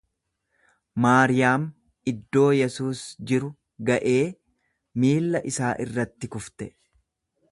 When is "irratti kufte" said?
5.87-6.73